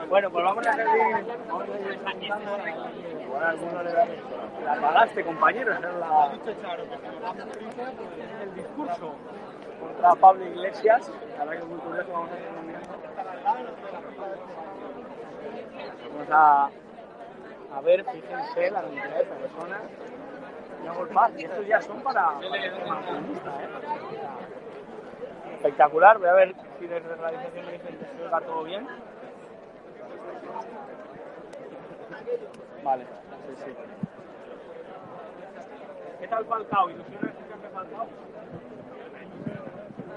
Bueno, 0.08 0.30
pues 0.30 0.44
vamos 0.44 0.66
a 0.66 0.72
seguir. 0.72 1.36
Vamos 1.48 1.68
a 1.68 1.72
seguir 1.72 1.98
preguntando. 1.98 3.22
Igual 3.22 3.42
a 3.42 3.48
alguno 3.50 3.82
le 3.82 3.92
da 3.92 4.06
La 4.64 4.80
pagaste, 4.80 5.24
compañero, 5.24 5.72
es 5.72 5.80
la... 5.80 6.32
el 8.42 8.54
discurso 8.54 9.14
contra 9.94 10.14
Pablo 10.14 10.44
Iglesias. 10.46 11.10
La 11.38 11.44
verdad 11.44 11.52
que 11.52 11.58
es 11.58 11.66
muy 11.66 11.78
curioso, 11.78 12.12
vamos 12.12 12.30
a 12.30 12.34
hacer 12.34 12.48
un. 12.48 12.74
Vamos 16.12 16.30
a, 16.30 16.70
a 17.74 17.80
ver, 17.80 18.04
fíjense 18.04 18.70
la 18.70 18.82
cantidad 18.82 19.18
de 19.18 19.24
personas 19.24 19.82
que 20.82 20.88
golpeado. 20.90 21.38
Y 21.38 21.44
estos 21.44 21.66
ya 21.66 21.82
son 21.82 22.00
para, 22.02 22.26
para 22.38 22.56
¿eh? 22.56 22.72
Espectacular, 25.54 26.18
voy 26.18 26.28
a 26.28 26.34
ver 26.34 26.54
si 26.78 26.86
desde 26.86 27.14
realización 27.14 27.66
me 27.66 27.72
dicen 27.72 27.98
que 27.98 28.04
se 28.04 28.46
todo 28.46 28.64
bien. 28.64 28.86
Vale, 32.82 33.04
sí, 33.04 33.54
sí. 33.64 33.72
¿Qué 36.20 36.28
tal 36.28 36.44
Falcao? 36.44 36.90
¿Ilusiones 36.90 37.22
de 37.22 37.68
Falcao? 37.70 38.06
Vale, 38.06 38.10
pues 39.26 39.46
nada, 39.46 39.62
vamos. 39.62 39.84
Ok. 39.84 39.94
Centenares 39.94 40.12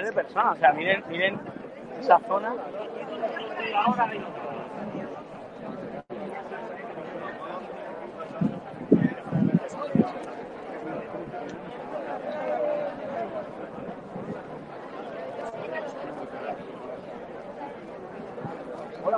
de 0.00 0.12
personas, 0.12 0.56
o 0.56 0.58
sea, 0.58 0.72
miren, 0.72 1.04
miren 1.08 1.38
esa 2.00 2.18
zona 2.26 2.54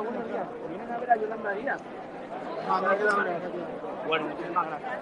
buenos 0.04 0.28
días. 0.28 0.46
¿Vienen 0.68 0.92
a 0.92 0.99
ver 0.99 1.11
a 1.11 1.16
Yolanda 1.16 1.50
Díaz? 1.52 1.80
Bueno, 2.75 4.26
muchísimas 4.26 4.66
gracias. 4.66 4.93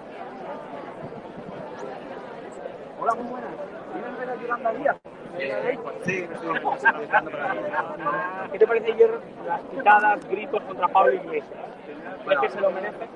Hola, 2.99 3.15
muy 3.15 3.31
buenas. 3.31 3.49
¿Vienes 3.95 4.19
de 4.19 4.25
la 4.27 4.35
Yolanda 4.35 4.73
Díaz? 4.73 4.97
Sí, 5.37 5.49
sí, 6.05 6.27
estoy 6.31 6.55
esperando 7.03 7.31
para 7.31 8.49
¿Qué 8.51 8.59
te 8.59 8.67
parece 8.67 8.91
ayer 8.91 9.19
las 9.47 9.61
pitadas, 9.61 10.27
gritos 10.27 10.61
contra 10.61 10.87
Pablo 10.87 11.13
Iglesias? 11.13 11.59
¿Crees 12.23 12.41
que 12.41 12.49
se 12.49 12.61
lo 12.61 12.69
merece? 12.69 13.07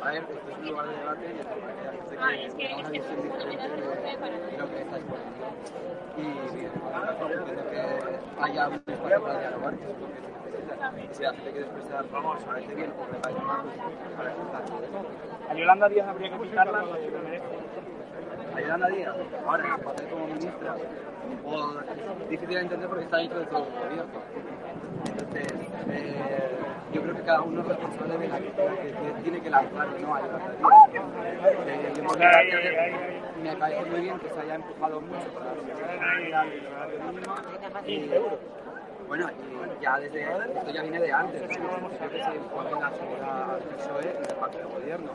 A 0.00 0.10
ver, 0.10 0.22
esto 0.22 0.32
es 0.32 0.58
un 0.58 0.66
lugar 0.66 0.86
de 0.86 0.96
debate 0.96 1.26
y 1.26 1.38
sé 1.38 2.14
que 2.22 2.68
tenemos 2.68 2.78
una 2.78 2.88
visión 2.90 3.22
diferente 3.22 3.68
de 3.68 4.58
lo 4.58 4.68
que 4.68 4.80
estáis 4.80 5.04
poniendo. 5.06 5.46
Y 6.16 6.22
bien, 6.54 6.70
entiendo 7.32 7.70
que 7.70 7.80
haya 8.42 8.68
un 8.68 8.74
espacio 8.74 9.22
para 9.22 9.40
dialogar, 9.40 9.74
que 9.74 9.84
es 9.84 9.98
lo 9.98 10.06
que 10.06 10.41
si 11.12 11.22
la 11.22 11.32
gente 11.32 11.50
quiere 11.50 11.66
expresar, 11.66 12.04
vamos, 12.10 12.42
parece 12.42 12.74
bien, 12.74 12.92
o 12.98 13.06
que 13.06 13.12
le 13.12 13.18
parece 13.20 13.40
mal, 13.42 13.62
para 14.16 14.30
expresar. 14.30 14.62
A 15.48 15.54
Yolanda 15.54 15.88
Díaz 15.88 16.08
habría 16.08 16.30
que. 16.30 16.34
Ayudando 18.54 18.86
a 18.86 18.88
Díaz, 18.90 19.16
ahora 19.46 19.64
en 19.64 19.76
su 19.76 19.80
papel 19.82 20.06
como 20.08 20.26
ministra, 20.26 20.76
o 21.44 21.74
difícil 22.28 22.54
de 22.54 22.60
entender 22.60 22.88
porque 22.88 23.04
está 23.04 23.16
dentro 23.18 23.38
de 23.38 23.46
todo 23.46 23.66
el 23.66 23.72
gobierno. 23.72 24.04
Entonces, 25.06 25.52
eh, 25.88 26.50
yo 26.92 27.02
creo 27.02 27.14
que 27.16 27.22
cada 27.22 27.40
uno 27.42 27.60
es 27.62 27.68
responsable 27.68 28.18
de 28.18 28.28
la 28.28 28.38
que, 28.38 28.52
que 28.52 29.22
tiene 29.22 29.40
que 29.40 29.50
lanzar 29.50 29.88
y 29.98 30.02
no 30.02 30.14
ayudar 30.14 30.42
a 30.42 30.48
Díaz. 30.50 31.04
Eh, 31.66 31.92
yo 31.96 32.04
creo 32.04 32.18
que 32.18 33.42
me 33.42 33.56
parece 33.56 33.84
muy 33.90 34.00
bien 34.00 34.18
que 34.18 34.28
se 34.28 34.40
haya 34.40 34.54
empujado 34.56 35.00
mucho 35.00 35.28
para 35.32 35.46
la 35.46 35.54
seguridad 35.54 36.44
y 37.86 38.10
bueno, 39.08 39.28
y 39.30 39.82
ya 39.82 39.98
desde 39.98 40.22
esto 40.22 40.70
ya 40.72 40.82
viene 40.82 41.00
de 41.00 41.12
antes, 41.12 41.42
creo 41.42 42.10
que 42.10 42.22
se 42.22 42.34
impone 42.36 42.70
la 42.72 42.90
seguridad 42.90 43.54
al 43.54 43.60
PSOE 43.60 44.16
y 44.22 44.26
de 44.28 44.34
parte 44.34 44.58
del 44.58 44.66
gobierno. 44.68 45.10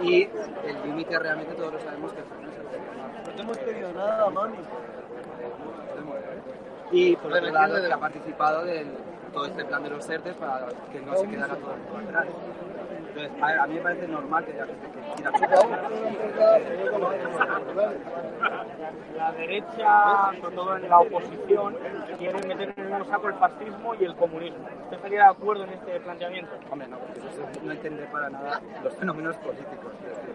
Y 0.00 0.22
el 0.22 0.82
límite 0.84 1.18
realmente 1.18 1.54
todos 1.54 1.72
lo 1.74 1.80
sabemos 1.80 2.12
que 2.12 2.20
es 2.20 2.26
el 2.26 2.36
gobierno. 2.36 2.58
No 3.26 3.32
te 3.32 3.42
hemos 3.42 3.58
pedido 3.58 3.92
nada, 3.92 4.30
mami. 4.30 4.58
Y 6.90 7.16
por 7.16 7.32
otro 7.32 7.50
lado, 7.50 7.80
que 7.80 7.92
ha 7.92 7.98
participado 7.98 8.64
de 8.64 8.86
todo 9.32 9.46
este 9.46 9.64
plan 9.64 9.82
de 9.82 9.90
los 9.90 10.08
ERTES 10.08 10.34
para 10.36 10.68
que 10.90 11.00
no 11.00 11.16
se 11.16 11.28
quedara 11.28 11.54
todo 11.56 11.74
el 11.74 11.80
mundo 11.80 12.08
atrás. 12.08 12.26
Entonces, 13.18 13.42
a, 13.42 13.66
mí 13.66 13.74
me 13.74 13.80
parece 13.80 14.06
normal 14.06 14.44
que 14.44 14.52
que 14.52 14.58
La 19.16 19.32
derecha, 19.32 20.30
sobre 20.40 20.54
todo 20.54 20.76
en 20.76 20.88
la 20.88 21.00
oposición, 21.00 21.76
quiere 22.16 22.46
meter 22.46 22.72
en 22.76 22.84
el 22.84 22.90
mismo 22.90 23.04
saco 23.06 23.26
el 23.28 23.34
fascismo 23.34 23.96
y 23.96 24.04
el 24.04 24.14
comunismo. 24.14 24.64
¿Usted 24.84 24.96
estaría 24.96 25.24
de 25.24 25.30
acuerdo 25.30 25.64
en 25.64 25.70
este 25.70 25.98
planteamiento? 26.00 26.52
Hombre, 26.70 26.86
no, 26.88 26.98
porque 26.98 27.18
eso 27.18 27.28
es 27.28 27.36
no 27.62 27.72
entender 27.72 28.08
para 28.10 28.30
nada 28.30 28.60
los 28.84 28.94
fenómenos 28.94 29.34
políticos. 29.36 29.92
Es 30.08 30.16
decir, 30.16 30.34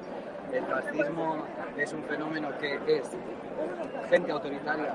el 0.53 0.65
fascismo 0.65 1.45
es 1.77 1.93
un 1.93 2.03
fenómeno 2.03 2.49
que 2.59 2.75
es 2.87 3.09
gente 4.09 4.31
autoritaria 4.31 4.93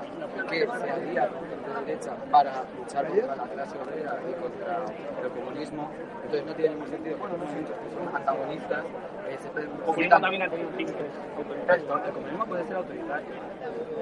que 0.49 0.65
se 0.65 0.91
alía 0.91 1.27
con 1.27 1.49
de 1.49 1.85
derecha 1.85 2.15
para 2.31 2.63
luchar 2.77 3.07
contra 3.07 3.35
la 3.35 3.43
clase 3.43 3.77
obrera 3.77 4.19
y 4.29 4.41
contra 4.41 4.85
el 5.23 5.29
comunismo. 5.29 5.91
Entonces 6.23 6.45
no 6.45 6.53
tiene 6.53 6.75
ningún 6.75 6.89
sentido. 6.89 7.17
Bueno, 7.17 7.37
no 7.37 7.45
muchos 7.45 7.77
que 7.77 7.89
son 7.93 8.15
antagonistas. 8.15 8.85
Eh, 9.29 9.37
se 9.39 9.61
El 9.61 9.69
comunismo 9.85 10.21
también 10.21 10.41
ha 10.43 10.49
tenido. 10.49 10.69
Esto, 10.69 12.03
el 12.05 12.11
comunismo 12.11 12.45
puede 12.45 12.65
ser 12.65 12.75
autoritario, 12.77 13.27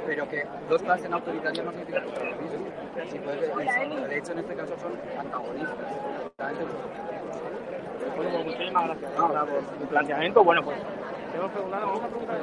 pero 0.05 0.29
que 0.29 0.47
dos 0.69 0.81
cosas 0.81 1.01
sean 1.01 1.13
autoritarias 1.13 1.65
no 1.65 1.71
significa 1.71 2.01
que 2.01 2.07
lo 2.07 2.41
mismo. 2.41 2.67
Sí, 3.09 3.19
puede 3.19 4.07
de 4.07 4.17
hecho, 4.17 4.31
en 4.31 4.39
este 4.39 4.55
caso 4.55 4.75
son 4.77 4.93
antagonistas. 5.19 5.77
Muchísimas 8.45 8.85
gracias 8.87 9.11
su 9.79 9.87
planteamiento. 9.87 10.43
Bueno, 10.43 10.63
pues, 10.63 10.77
hemos 11.37 11.51
preguntado, 11.51 11.87
vamos 11.87 12.03
a 12.03 12.07
preguntar. 12.07 12.37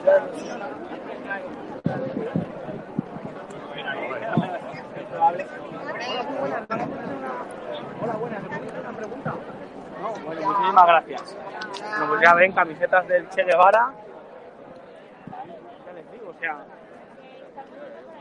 Hola, 8.00 8.16
buenas, 8.16 8.42
¿me 8.42 8.48
puedes 8.48 8.72
hacer 8.72 8.80
una 8.80 8.96
pregunta? 8.96 9.34
No, 10.00 10.12
bueno, 10.24 10.42
muchísimas 10.42 10.86
gracias. 10.86 11.36
Bueno, 11.80 12.08
pues 12.08 12.20
ya 12.22 12.34
ven, 12.34 12.52
camisetas 12.52 13.08
del 13.08 13.28
Che 13.30 13.44
Guevara. 13.44 13.94
Ya 15.86 15.92
les 15.92 16.12
digo, 16.12 16.30
o 16.30 16.34
sea, 16.38 16.64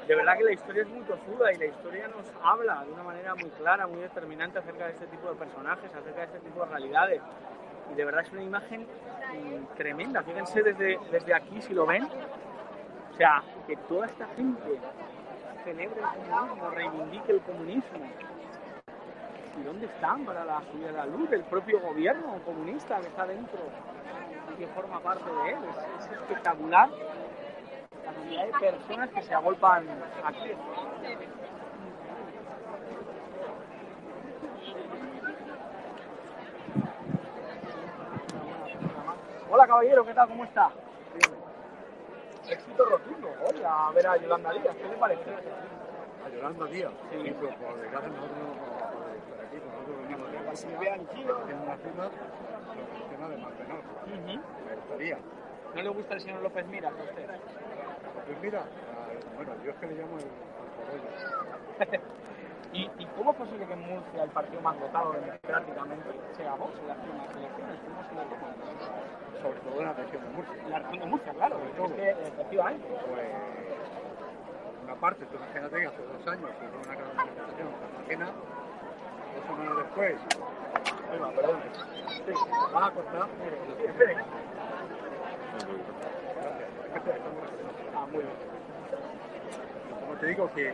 de 0.08 0.16
verdad 0.16 0.38
que 0.38 0.44
la 0.44 0.54
historia 0.54 0.82
es 0.84 0.90
muy 0.90 1.02
tozuda 1.02 1.54
y 1.54 1.58
la 1.58 1.66
historia 1.66 2.08
nos 2.08 2.32
habla 2.44 2.84
de 2.86 2.92
una 2.92 3.04
manera 3.04 3.36
muy 3.36 3.50
clara, 3.52 3.88
muy 3.88 4.00
determinante 4.02 4.60
acerca 4.60 4.86
de 4.86 4.92
este 4.94 5.08
tipo 5.08 5.30
de 5.30 5.36
personajes, 5.36 5.94
acerca 5.94 6.20
de 6.20 6.26
este 6.26 6.40
tipo 6.40 6.66
de 6.66 6.72
realidades. 6.72 7.22
Y 7.92 7.96
de 7.96 8.06
verdad 8.06 8.22
es 8.22 8.32
una 8.32 8.44
imagen 8.44 8.82
mm, 8.82 9.76
tremenda. 9.76 10.24
Fíjense 10.24 10.64
desde, 10.64 11.00
desde 11.12 11.34
aquí, 11.34 11.62
si 11.62 11.74
lo 11.74 11.86
ven. 11.86 12.04
O 12.04 13.16
sea, 13.16 13.44
que 13.68 13.76
toda 13.78 14.08
esta 14.08 14.28
gente 14.36 14.80
celebre 15.64 16.02
el 16.02 16.30
comunismo, 16.30 16.70
reivindique 16.72 17.32
el 17.32 17.42
comunismo. 17.42 18.00
¿Y 19.60 19.64
dónde 19.64 19.86
están 19.86 20.26
para 20.26 20.44
la 20.44 20.62
subida 20.72 20.88
de 20.88 20.94
la 20.94 21.06
luz? 21.06 21.32
El 21.32 21.44
propio 21.44 21.80
gobierno 21.80 22.40
comunista 22.44 23.00
que 23.00 23.08
está 23.08 23.26
dentro 23.28 23.60
y 24.52 24.58
que 24.58 24.68
forma 24.68 25.00
parte 25.00 25.30
de 25.30 25.50
él. 25.52 25.58
Es, 25.70 26.06
es 26.06 26.12
espectacular 26.12 26.90
la 26.90 28.14
cantidad 28.14 28.46
de 28.46 28.54
personas 28.54 29.10
que 29.10 29.22
se 29.22 29.34
agolpan 29.34 29.88
aquí. 30.24 30.52
Hola 39.54 39.68
caballero, 39.68 40.04
¿qué 40.04 40.16
tal? 40.16 40.28
¿Cómo 40.30 40.46
está? 40.46 40.72
Éxito 42.50 42.86
rotundo. 42.86 43.30
Hola, 43.46 43.88
a 43.88 43.92
ver 43.92 44.08
a 44.08 44.18
Yolanda 44.18 44.52
Díaz, 44.52 44.76
¿qué 44.76 44.88
le 44.88 44.98
parece? 44.98 45.30
A 46.26 46.30
Yolanda 46.30 46.66
Díaz. 46.66 46.92
Sí. 47.12 47.36
pero 47.40 47.56
por 47.58 47.80
desgracia 47.80 48.10
nosotros 48.10 48.38
no 48.40 48.54
estar 49.14 49.46
aquí, 49.46 49.58
nosotros 49.58 49.98
venimos 50.02 50.32
de 50.32 50.38
Barcelona, 50.44 50.98
tenemos 51.46 51.64
una 51.68 51.78
firma 51.78 52.10
sobre 52.66 52.98
el 52.98 53.10
tema 53.12 53.30
de 53.30 53.38
Mantenor. 53.38 53.82
Me 54.66 54.76
gustaría. 54.76 55.18
¿No 55.76 55.82
le 55.84 55.90
gusta 55.90 56.14
el 56.16 56.22
señor 56.22 56.42
López 56.42 56.66
Mira 56.66 56.90
a 56.90 56.94
usted? 56.94 57.28
Pues 58.26 58.42
mira, 58.42 58.62
ah, 58.62 59.08
bueno, 59.36 59.52
yo 59.64 59.70
es 59.70 59.78
que 59.78 59.86
le 59.86 59.94
llamo 59.94 60.18
el 60.18 60.26
Alcorrello. 61.86 62.02
¿Y, 62.74 62.90
¿Y 62.98 63.06
cómo 63.16 63.32
es 63.32 63.38
posible 63.38 63.66
que 63.68 63.74
en 63.74 63.82
Murcia, 63.82 64.24
el 64.24 64.30
partido 64.32 64.62
más 64.62 64.80
votado 64.80 65.14
democráticamente, 65.14 66.10
sea 66.36 66.56
Vox 66.56 66.74
en 66.80 66.88
las 66.88 66.98
primeras 66.98 67.30
elecciones? 67.38 67.78
¿Cómo 67.86 68.02
se 68.10 68.16
lo 68.16 68.24
toma? 68.24 68.48
Sobre 69.42 69.60
todo 69.60 69.80
en 69.80 69.86
la 69.86 69.94
región 69.94 70.24
de 70.24 70.30
Murcia. 70.30 70.56
La 70.70 70.80
región 70.80 71.00
de 71.00 71.06
Murcia, 71.06 71.34
claro. 71.34 71.58
Es 71.64 71.92
que, 71.94 72.10
efectivamente. 72.10 72.88
Pues, 72.88 73.30
una 74.84 74.96
parte, 74.96 75.26
tú 75.26 75.38
imagínate 75.38 75.80
que 75.80 75.86
hace 75.88 76.02
dos 76.02 76.28
años 76.28 76.50
hubo 76.50 76.78
una 76.84 76.96
gran 76.96 77.16
manifestación 77.16 77.68
en 77.68 77.74
Cartagena, 77.80 78.26
dos 78.26 79.46
semanas 79.46 79.78
después, 79.78 80.16
Oiga, 81.14 81.30
perdón. 81.30 81.60
sí, 82.26 82.34
vas 82.74 82.88
a 82.88 82.92
cortar, 82.92 83.28
Sí, 83.78 83.86
espere. 83.86 84.16
Ah, 87.96 88.08
muy 88.12 88.24
bien. 88.24 88.34
Como 90.02 90.14
te 90.20 90.28
digo 90.28 90.52
que 90.54 90.74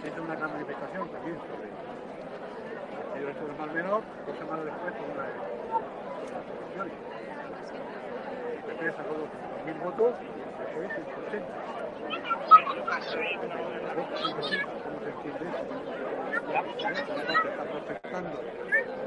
se 0.00 0.08
hizo 0.08 0.22
una 0.22 0.34
gran 0.34 0.52
manifestación 0.52 1.08
también 1.08 1.36
sobre 1.38 1.68
el 3.18 3.26
resto 3.26 3.46
del 3.46 3.56
Mar 3.56 3.70
Menor, 3.72 4.02
dos 4.26 4.36
semanas 4.36 4.64
después 4.64 4.94
fue 4.94 5.06
una 5.14 5.22
de 5.22 5.34
las. 5.36 5.52
El 8.52 8.62
PP 8.64 8.92
sacó 8.96 9.14
200.000 9.14 9.84
votos 9.84 10.14
y 10.22 10.26
el 10.40 10.50
PSOE 10.58 10.86
180. 10.88 11.46
Claro, 13.82 14.02
180, 14.16 14.66
¿cómo 14.82 14.98
se 15.00 15.10
entiende 15.10 15.44
eso? 15.48 15.64
Está 17.48 17.64
protestando 17.64 18.34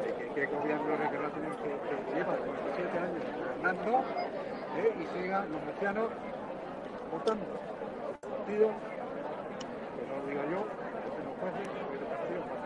de 0.03 0.09
que 0.13 0.25
qué 0.33 0.45
gobierno 0.47 0.93
es 0.93 0.99
el 1.01 1.09
que 1.09 1.71
lleva 2.15 2.33
17 2.35 2.99
años 2.99 3.23
gobernando 3.35 3.91
¿eh? 4.77 4.89
y 4.99 5.03
sigan 5.13 5.51
los 5.51 5.61
murcianos 5.63 6.09
votando. 7.11 7.45
Partido, 8.21 8.67
yo, 10.43 10.65
que 10.65 11.23
nos 11.23 11.35
jueces, 11.39 11.67
el 11.93 12.05
partido 12.05 12.41
más 12.45 12.59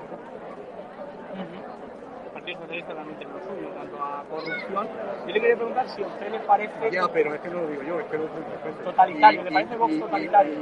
El 2.26 2.32
Partido 2.32 2.60
Socialista 2.62 2.94
también 2.96 3.18
tiene 3.18 3.34
lo 3.34 3.40
suyo 3.40 3.68
en 3.68 3.74
cuanto 3.74 4.04
a 4.04 4.24
corrupción. 4.30 4.88
Yo 5.28 5.34
le 5.34 5.42
quería 5.42 5.56
preguntar 5.56 5.90
si 5.90 6.04
a 6.04 6.08
usted 6.08 6.32
le 6.32 6.40
parece 6.40 6.92
Ya, 6.92 7.08
pero 7.08 7.34
es 7.36 7.42
que 7.42 7.50
no 7.50 7.62
lo 7.62 7.68
digo 7.68 7.84
yo, 7.84 8.00
es 8.00 8.06
que 8.08 8.18
lo 8.18 8.24
interpreto. 8.26 8.84
Totalitario, 8.84 9.44
¿le 9.44 9.52
parece 9.52 9.76
Vox 9.78 10.00
totalitario? 10.00 10.54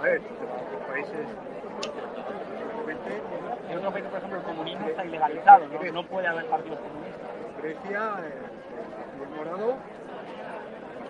a 0.00 0.02
ver, 0.02 0.20
otros 0.20 0.82
países, 0.88 1.26
en 3.68 3.78
otros 3.78 3.92
países, 3.92 4.10
por 4.10 4.18
ejemplo, 4.18 4.38
el 4.38 4.44
comunismo 4.44 4.88
está 4.88 5.04
ilegalizado, 5.04 5.68
¿no? 5.68 5.92
No 5.92 6.06
puede 6.06 6.26
haber 6.26 6.46
partidos 6.46 6.78
comunistas. 6.80 7.30
Grecia, 7.62 8.14
eh, 8.24 8.32
el 9.22 9.28
morado, 9.36 9.76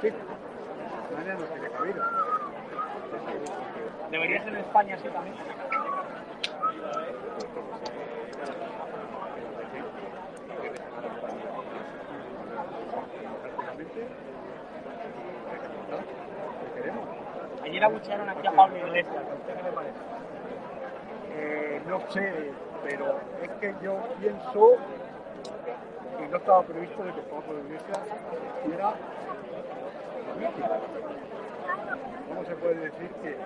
sí, 0.00 0.08
España 0.08 1.34
no 1.34 1.44
tiene 1.44 1.68
cabida. 1.70 2.29
Debería 4.10 4.42
ser 4.42 4.52
en 4.54 4.60
España 4.60 4.94
así 4.96 5.08
también. 5.08 5.34
Ayer 17.62 17.84
abuchearon 17.84 18.28
aquí 18.28 18.46
a 18.46 18.52
Pablo 18.52 18.76
Iglesias, 18.78 19.24
qué 19.46 19.62
le 19.62 19.72
parece? 19.72 19.98
Eh, 21.32 21.82
no 21.86 22.00
sé, 22.10 22.52
pero 22.82 23.20
es 23.42 23.50
que 23.60 23.74
yo 23.82 23.98
pienso 24.18 24.76
que 26.18 26.28
no 26.28 26.36
estaba 26.36 26.62
previsto 26.62 27.04
de 27.04 27.12
que 27.12 27.20
Pablo 27.22 27.60
Iglesias 27.60 28.00
hiciera 28.64 28.94
política. 30.32 30.80
¿Cómo 32.28 32.44
se 32.44 32.54
puede 32.56 32.74
decir 32.74 33.10
que 33.22 33.30
es. 33.30 33.36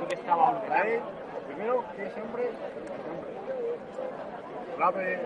Sí 0.00 0.06
que 0.08 0.14
estaba 0.14 0.62
él, 0.84 1.00
primero, 1.46 1.84
que 1.94 2.06
ese 2.06 2.20
hombre 2.22 2.44
es 2.44 2.54
hombre. 4.80 5.04
De 5.04 5.18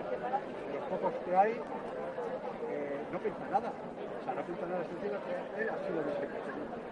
los 0.73 0.83
pocos 0.89 1.13
que 1.25 1.35
hay, 1.35 1.51
eh, 1.51 3.01
no 3.11 3.19
pinta 3.19 3.45
nada. 3.51 3.71
O 4.19 4.23
sea, 4.23 4.33
no 4.33 4.41
pinta 4.41 4.65
nada 4.65 4.83
sentido 4.83 5.19
que 5.25 5.61
él 5.61 5.69
ha 5.69 5.77
sido 5.87 6.03
vicepresidente. 6.03 6.83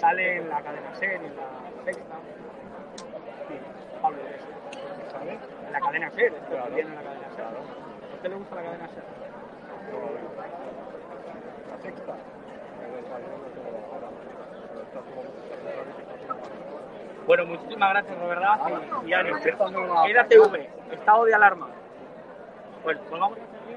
Sale 0.00 0.36
en 0.36 0.48
la 0.48 0.60
cadena 0.60 0.94
SER, 0.94 1.14
en 1.14 1.36
la 1.36 1.84
sexta. 1.84 2.16
Sí, 3.48 3.54
Pablo. 4.02 4.18
¿Sabes? 5.10 5.55
La 5.76 5.80
cadena 5.82 6.10
SER, 6.10 6.32
esto 6.32 6.46
Claro. 6.48 6.74
viene 6.74 6.88
en 6.88 6.94
la 6.96 7.02
cadena 7.02 7.28
SER. 7.36 7.44
¿A 7.44 7.48
usted 8.14 8.30
le 8.30 8.36
gusta 8.36 8.54
la 8.54 8.62
cadena 8.62 8.88
SER? 8.88 9.04
La 11.70 11.78
sexta. 11.82 12.12
No 12.12 12.18
ahora. 13.92 14.08
Pero 14.72 14.80
está 14.80 15.00
todo- 15.00 15.24
Bueno, 17.26 17.44
muchísimas 17.44 17.90
gracias, 17.90 18.18
verdad. 18.20 18.58
Y, 19.04 19.10
la- 19.10 19.20
Era 20.08 20.26
TV, 20.26 20.70
estado 20.92 21.24
de 21.26 21.34
alarma. 21.34 21.68
Bueno, 22.82 23.00
pues 23.10 23.20
vamos 23.20 23.36
a 23.38 23.42
seguir. 23.42 23.76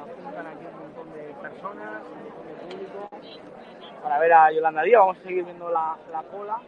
Apuntan 0.00 0.46
aquí 0.46 0.64
un 0.72 0.78
montón 0.80 1.12
de 1.12 1.34
personas, 1.42 2.02
un 2.02 2.08
montón 2.24 2.46
de 2.46 2.54
público. 2.76 3.10
Para 4.02 4.18
ver 4.20 4.32
a 4.32 4.50
Yolanda 4.52 4.82
Díaz, 4.82 5.00
vamos 5.00 5.18
a 5.18 5.22
seguir 5.22 5.44
viendo 5.44 5.68
la, 5.68 5.96
la 6.10 6.22
cola. 6.22 6.58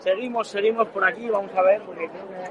Seguimos, 0.00 0.48
seguimos 0.48 0.88
por 0.88 1.04
aquí, 1.04 1.30
vamos 1.30 1.54
a 1.54 1.62
ver, 1.62 1.80
porque 1.82 2.08
creo 2.08 2.28
que... 2.28 2.50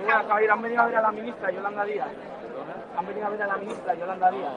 Mira, 0.00 0.24
Javier, 0.28 0.50
han 0.50 0.62
venido 0.62 0.82
a 0.82 0.86
ver 0.86 0.96
a 0.96 1.02
la 1.02 1.12
ministra 1.12 1.50
Yolanda 1.52 1.84
Díaz. 1.84 2.08
Han 2.96 3.06
venido 3.06 3.26
a 3.26 3.30
ver 3.30 3.42
a 3.42 3.46
la 3.46 3.56
ministra 3.58 3.94
Yolanda 3.94 4.30
Díaz. 4.30 4.52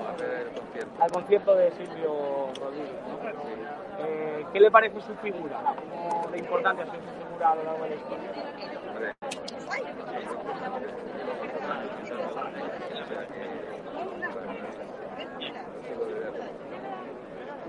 Al 1.00 1.12
concierto 1.12 1.56
de 1.56 1.72
Silvio 1.72 2.48
Rodríguez. 2.60 2.94
¿no? 3.08 4.06
Eh, 4.06 4.46
¿Qué 4.54 4.60
le 4.62 4.72
parece 4.72 5.02
su 5.02 5.14
figura? 5.16 5.60
¿Cómo 5.92 6.30
de 6.32 6.38
importante 6.38 6.84
ha 6.84 6.86
sido 6.86 7.04
su 7.04 7.28
figura 7.28 7.52
a 7.52 7.56
lo 7.56 7.64
largo 7.64 7.84
de 7.84 7.90
la 7.90 7.96
historia? 7.96 8.30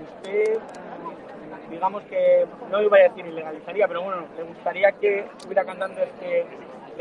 Usted, 0.01 0.59
digamos 1.69 2.03
que, 2.03 2.47
no 2.69 2.81
iba 2.81 2.97
a 2.97 3.01
decir 3.01 3.25
ilegalizaría, 3.25 3.87
pero 3.89 4.03
bueno, 4.03 4.25
le 4.37 4.43
gustaría 4.43 4.93
que 4.93 5.27
hubiera 5.45 5.65
cantantes 5.65 6.07
que 6.21 6.45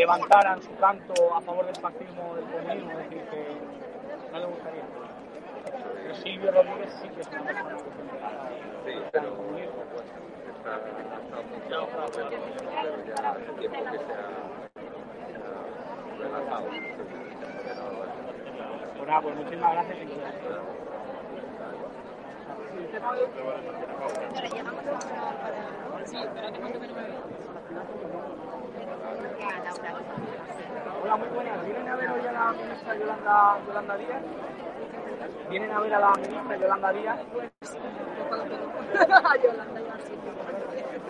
levantaran 0.00 0.62
su 0.62 0.74
canto 0.76 1.12
a 1.34 1.42
favor 1.42 1.66
del 1.66 1.76
fascismo, 1.76 2.34
del 2.34 2.44
comunismo, 2.46 2.90
es 2.92 3.10
decir, 3.10 3.22
que 3.28 3.60
no 4.32 4.38
le 4.38 4.46
gustaría. 4.46 4.82
Pero 6.02 6.14
Silvio 6.14 6.50
Rodríguez 6.52 6.98
sí 7.02 7.08
que 7.10 7.20
es 7.20 7.28
una 7.28 7.42
persona 7.42 7.74
que 7.74 7.80
se 7.84 8.92
Sí, 8.92 9.02
pero 9.12 9.36
comunismo. 9.36 9.82
está, 10.56 10.72
está 11.20 11.36
apuntado, 11.36 11.86
pero, 12.14 12.28
pero 12.80 13.04
ya 13.04 13.30
hace 13.30 13.52
tiempo 13.58 13.84
que 13.84 13.98
se 13.98 14.04
ha, 14.04 14.26
se 15.36 15.42
ha 16.24 16.28
relajado. 16.28 16.66
Hola, 31.02 31.16
muy 31.16 31.28
buenas. 31.28 31.64
¿Vienen 31.64 31.88
a 31.88 31.94
ver 31.94 32.10
hoy 32.10 32.26
a 32.26 32.32
la 32.32 32.52
ministra 32.52 32.96
Yolanda, 32.96 33.60
Yolanda 33.64 33.96
Díaz? 33.96 34.22
¿Vienen 35.50 35.70
a 35.70 35.78
ver 35.78 35.94
a 35.94 36.00
la 36.00 36.10
ministra 36.14 36.56
Yolanda 36.56 36.92
Díaz? 36.92 37.20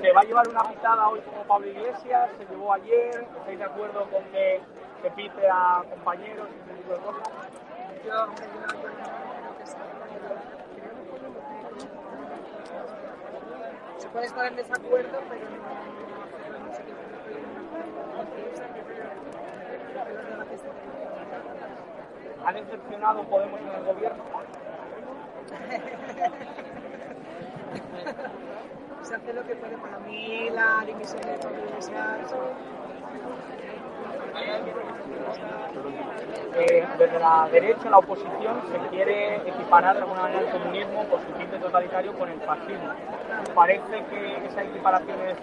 ¿Se 0.03 0.13
va 0.13 0.21
a 0.21 0.25
llevar 0.25 0.49
una 0.49 0.65
pitada 0.65 1.09
hoy 1.09 1.21
como 1.21 1.45
Pablo 1.45 1.67
Iglesias? 1.69 2.31
¿Se 2.37 2.45
llevó 2.45 2.75
ayer? 2.75 3.27
¿Estáis 3.39 3.59
de 3.59 3.65
acuerdo 3.65 4.07
con 4.11 4.23
que 4.25 4.61
se 5.03 5.11
pite 5.13 5.49
a 5.49 5.83
compañeros 5.89 6.47
y 6.51 6.57
ese 6.61 6.75
tipo 6.75 6.93
de 6.93 6.99
cosas 7.01 7.27
hombre, 7.27 7.49
yo, 8.05 8.11
yo 8.11 8.17
no 8.21 8.67
creo 8.83 9.57
que 9.57 9.67
sea. 9.67 10.01
Se 14.00 14.00
puede 14.13 14.27
estar 14.27 14.47
en 14.47 14.57
desacuerdo, 14.57 15.19
pero 15.29 15.51
no, 15.51 16.01
¿Ha 22.47 22.53
decepcionado 22.53 23.25
Podemos 23.25 23.61
en 23.61 23.69
el 23.69 23.85
gobierno? 23.85 24.25
se 29.03 29.15
hace 29.15 29.33
lo 29.33 29.43
que 29.45 29.55
puede. 29.57 29.77
Para 29.77 29.99
mí, 30.01 30.51
la 30.51 30.83
dimisión 30.87 31.23
de 31.23 31.35
Iglesias 31.35 32.35
Eh, 36.53 36.87
desde 36.99 37.19
la 37.19 37.49
derecha, 37.51 37.89
la 37.91 37.99
oposición, 37.99 38.61
se 38.71 38.79
quiere 38.89 39.37
equiparar 39.37 39.95
de 39.97 40.03
alguna 40.03 40.23
manera 40.23 40.41
el 40.41 40.51
comunismo 40.51 41.05
por 41.05 41.21
su 41.21 41.27
tinte 41.39 41.59
totalitario 41.59 42.13
con 42.15 42.29
el 42.29 42.41
fascismo. 42.41 42.91
¿Parece 43.55 44.05
que 44.11 44.47
esa 44.47 44.63
equiparación 44.65 45.19
es 45.23 45.37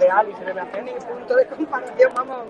real 0.00 0.28
y 0.30 0.34
se 0.34 0.44
debe 0.44 0.60
hacer? 0.60 0.82
mi 0.84 0.92
punto 0.92 1.34
de 1.36 1.46
comparación, 1.46 2.12
vamos, 2.14 2.46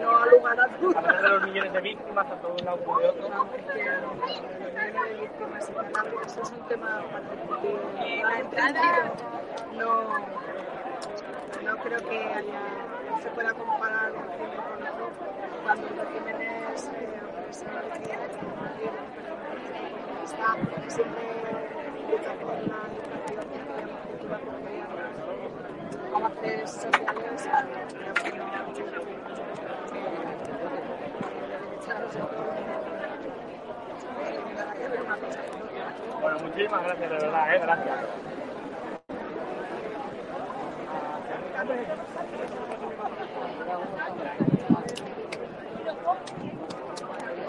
no 0.00 0.18
ha 0.18 0.26
lugar 0.26 0.60
a 0.60 0.64
A 0.64 0.68
dudas. 0.78 1.02
pesar 1.04 1.22
de 1.22 1.28
los 1.28 1.42
millones 1.44 1.72
de 1.72 1.80
víctimas, 1.80 2.28
tanto 2.28 2.46
de 2.48 2.52
un 2.52 2.64
lado 2.64 2.78
de 2.78 3.08
otro. 3.08 3.28
No, 3.28 3.46
es 3.56 3.64
que 3.64 3.80
el 3.80 4.02
número 4.02 5.04
de 5.04 5.14
víctimas 5.20 5.70
tal, 5.92 6.06
eso 6.26 6.42
es 6.42 6.50
un 6.50 6.68
tema 6.68 7.02
para. 7.10 8.28
La 8.30 8.38
entrada 8.38 9.12
no, 9.76 10.02
no 11.64 11.76
creo 11.82 12.08
que 12.08 12.18
haya, 12.18 12.60
se 13.20 13.30
pueda 13.30 13.52
comparar 13.52 14.12
el 14.12 14.14
cine 14.38 14.56
con 14.56 14.86
eso 14.86 15.10
cuando 15.62 15.86
el 15.86 16.08
Jiménez, 16.08 16.90
eh, 16.94 17.08
está 20.24 20.56
siempre 20.88 21.22
la 21.42 22.30
educación 22.32 22.50
la 35.00 36.20
Bueno, 36.20 36.38
muchísimas 36.40 36.82
gracias, 36.82 37.10
de 37.10 37.16
verdad, 37.16 37.54
¿eh? 37.54 37.58
Gracias. 37.60 37.98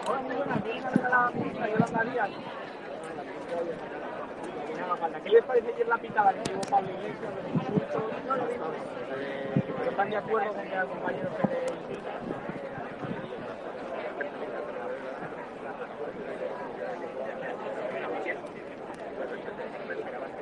Hola, 0.07 0.21
muy 0.21 0.35
buenas. 0.35 0.63
¿Vienen 0.63 0.85
a 0.85 0.89
ver 0.89 1.05
a 1.05 1.09
la 1.09 1.31
ministra 1.31 1.69
Yolanda 1.69 2.03
Díaz? 2.03 2.29
¿Qué 5.19 5.29
les 5.29 5.43
parece 5.43 5.73
ayer 5.73 5.87
la 5.87 5.97
pitada 5.97 6.33
que 6.33 6.43
llevó 6.49 6.61
Pablo 6.61 6.89
Iglesias, 6.91 7.33
los 7.35 7.53
insultos? 7.53 8.03
No 8.25 8.35
lo. 8.35 8.47
¿Pero 9.77 9.89
están 9.91 10.09
de 10.09 10.17
acuerdo 10.17 10.53
con 10.53 10.63
que 10.63 10.75
al 10.75 10.87
compañero 10.87 11.29
se 11.37 11.47
le 11.47 11.59
insulta? 11.61 12.11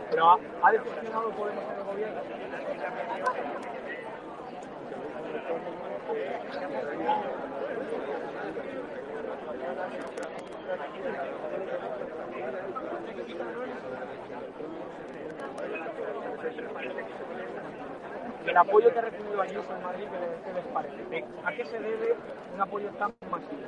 Pero 0.10 0.30
ha, 0.30 0.40
ha 0.64 0.72
decepcionado 0.72 1.30
Podemos 1.32 1.64
en 1.64 1.78
el 1.78 1.84
gobierno. 1.86 2.22
El 18.46 18.58
apoyo 18.58 18.92
que 18.94 19.00
ha 19.00 19.02
recibido 19.04 19.42
Ayuso 19.42 19.76
en 19.76 19.84
Madrid, 19.84 20.06
¿qué, 20.46 20.54
les 20.54 20.66
parece? 20.68 21.04
¿De- 21.06 21.26
¿A 21.46 21.52
qué 21.54 21.66
se 21.66 21.80
debe 21.80 22.16
un 22.56 22.62
apoyo 22.62 22.90
tan 22.92 23.14
masivo? 23.32 23.62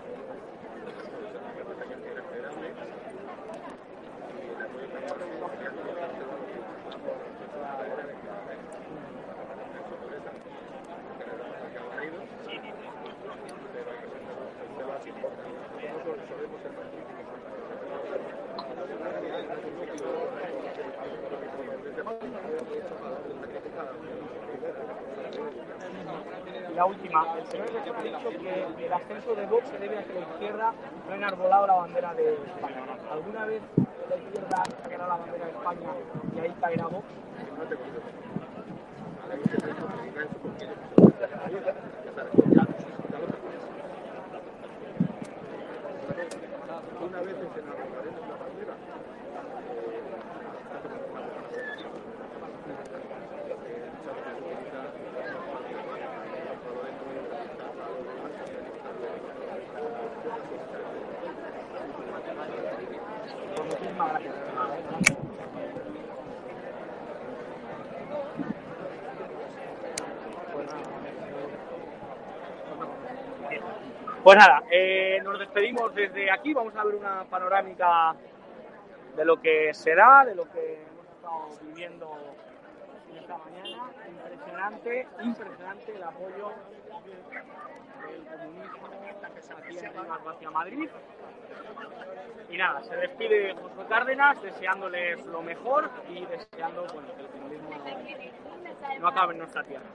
La 26.75 26.85
última, 26.85 27.37
el 27.37 27.45
señor 27.47 27.67
ha 27.69 28.01
dicho 28.01 28.29
que 28.39 28.85
el 28.85 28.93
ascenso 28.93 29.35
de 29.35 29.45
Vox 29.45 29.67
se 29.69 29.77
debe 29.77 29.99
a 29.99 30.03
que 30.03 30.13
la 30.13 30.21
izquierda 30.21 30.73
no 31.05 31.11
ha 31.11 31.15
enarbolado 31.15 31.67
la 31.67 31.75
bandera 31.75 32.13
de 32.15 32.33
España. 32.33 32.83
¿Alguna 33.11 33.45
vez 33.45 33.61
la 34.09 34.15
izquierda 34.15 34.63
sacará 34.81 35.07
la 35.07 35.15
bandera 35.17 35.45
de 35.45 35.51
España 35.51 35.89
y 36.35 36.39
ahí 36.39 36.55
caerá 36.59 36.87
Vox? 36.87 37.05
Una 47.01 47.21
vez 47.21 47.35
se 47.35 47.59
enarbolaremos 47.59 48.27
la 48.27 48.35
bandera, 48.37 48.73
Pues 63.55 63.67
muchísimas 63.67 64.09
gracias. 64.09 64.35
de 64.35 64.41
verdad, 64.41 64.71
¿eh? 64.71 65.21
Pues 74.23 74.37
nada, 74.37 74.61
eh, 74.69 75.19
nos 75.23 75.39
despedimos 75.39 75.95
desde 75.95 76.29
aquí. 76.29 76.53
Vamos 76.53 76.75
a 76.75 76.83
ver 76.83 76.93
una 76.93 77.23
panorámica 77.23 78.15
de 79.15 79.25
lo 79.25 79.41
que 79.41 79.73
será, 79.73 80.23
de 80.25 80.35
lo 80.35 80.43
que 80.51 80.83
hemos 80.83 81.05
estado 81.07 81.47
viviendo 81.63 82.17
esta 83.19 83.37
mañana. 83.39 83.89
Impresionante, 84.07 85.07
impresionante 85.23 85.95
el 85.95 86.03
apoyo 86.03 86.51
del 88.07 88.23
comunismo 88.25 88.87
aquí 89.57 89.77
en 89.79 90.29
hacia 90.29 90.51
Madrid. 90.51 90.89
Y 92.51 92.57
nada, 92.57 92.83
se 92.83 92.95
despide 92.97 93.55
José 93.55 93.89
Cárdenas 93.89 94.39
deseándoles 94.43 95.25
lo 95.25 95.41
mejor 95.41 95.89
y 96.09 96.25
deseando 96.25 96.85
que 96.85 97.23
el 97.23 97.27
comunismo 97.27 97.71
no 98.99 99.07
acabe 99.07 99.33
en 99.33 99.39
nuestra 99.39 99.63
tierra. 99.63 99.85